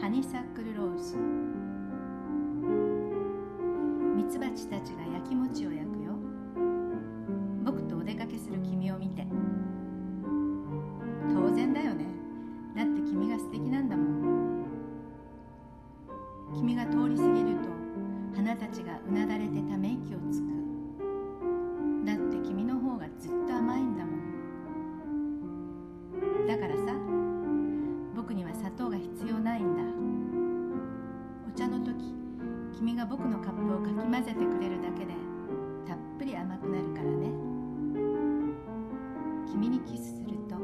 [0.00, 1.16] ハニサックルローズ。
[4.14, 6.12] ミツバチたちが焼き餅を焼くよ。
[7.64, 9.26] 僕とお出かけする君を見て。
[11.34, 12.06] 当然だよね。
[12.76, 14.64] だって君が素敵なんだもん。
[16.54, 17.68] 君が通り過ぎると
[18.36, 20.71] 花たちがうなだれてため息をつく。
[28.92, 29.82] が必要ないんだ。
[31.48, 32.14] お茶の時
[32.76, 35.14] 君が僕のカップをかき混ぜてくれるだけで
[35.86, 37.32] たっぷり甘くなるからね。
[39.50, 40.56] 君にキスすると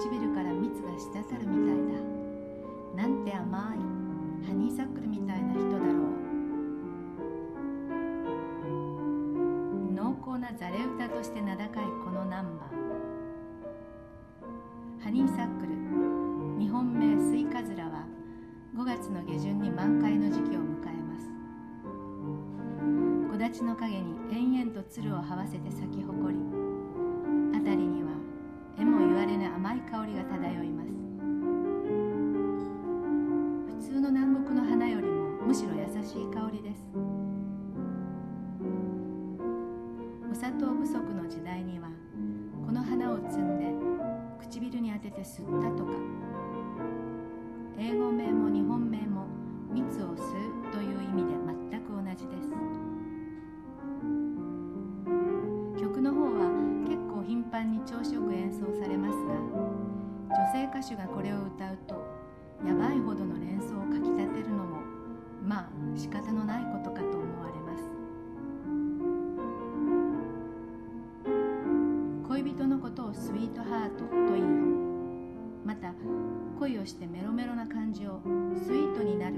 [0.00, 1.78] 唇から蜜が滴るみたい
[2.96, 3.02] だ。
[3.02, 3.78] なんて甘い
[4.46, 5.88] ハニーサックルみたいな人だろう。
[9.92, 15.02] 濃厚なザレ歌として名高いこのナンバー。
[15.02, 15.73] ハニーサックル
[18.76, 21.30] 5月の下旬に満開の時期を迎えます。
[23.30, 26.40] 木立の陰に延々とつるを這わせて咲き誇り
[27.54, 28.10] 辺りには
[28.76, 30.90] えも言われぬ甘い香りが漂います。
[33.78, 36.82] 普通の南国の花よりもむしろ優しい香りです。
[40.32, 41.88] お砂糖不足の時代には
[42.66, 43.72] この花を摘んで
[44.40, 45.63] 唇に当てて吸った
[60.88, 61.94] 手がこれを歌うと
[62.66, 64.82] やばいほどの連想をかきたてるのも
[65.42, 67.84] まあ仕方のないことかと思われます。
[72.28, 74.44] 恋人のことをスイートハートと言い
[75.64, 75.94] また
[76.58, 78.20] 恋をしてメロメロな感じを
[78.54, 79.36] スイートになる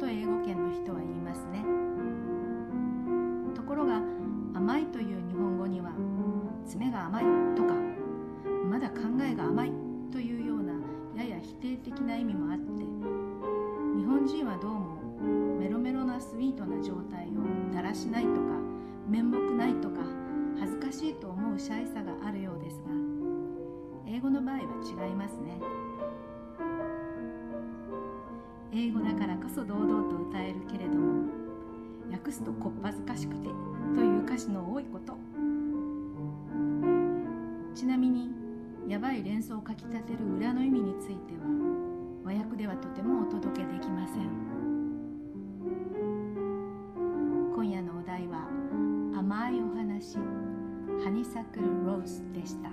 [0.00, 1.77] と英語圏の人は言いますね。
[14.28, 18.36] 人はどうもメロメロなスイートな状態をだらしないとか
[19.08, 20.02] 面目ないとか
[20.60, 22.90] 恥ずかしいと思うシャイさがあるようですが
[24.06, 25.58] 英語の場合は違いますね。
[28.70, 31.24] 英語だからこそ堂々と歌えるけれども
[32.12, 33.48] 訳すとこっぱずかしくて
[33.94, 35.14] という歌詞の多いこと。
[37.74, 38.30] ちなみに
[38.88, 41.97] やばい連想をかきたてる裏の意味については
[42.28, 44.28] 和訳ではとてもお届けできません
[47.54, 48.46] 今夜のお題は
[49.18, 50.18] 甘いお話
[51.02, 52.68] ハニサクルロースでした。